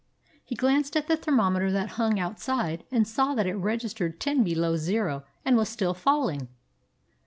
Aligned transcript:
He 0.43 0.55
glanced 0.55 0.97
at 0.97 1.07
the 1.07 1.15
thermometer 1.15 1.71
that 1.71 1.89
hung 1.89 2.17
out 2.19 2.39
side 2.39 2.85
and 2.89 3.07
saw 3.07 3.35
that 3.35 3.45
it 3.45 3.53
registered 3.53 4.19
ten 4.19 4.43
below 4.43 4.75
zero 4.75 5.25
and 5.45 5.55
was 5.55 5.69
still 5.69 5.93
falling. 5.93 6.47